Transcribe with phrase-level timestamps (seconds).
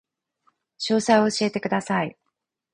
[0.79, 2.17] 詳細を教えてください